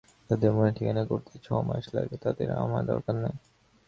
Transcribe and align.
যাদের 0.29 0.51
মনের 0.51 0.75
ঠিকানা 0.75 1.03
করতে 1.05 1.33
ছ-মাস 1.43 1.85
লাগে, 1.93 2.15
তাদের 2.17 2.47
আমার 2.55 2.83
দরকার 2.85 3.15
নাই। 3.15 3.35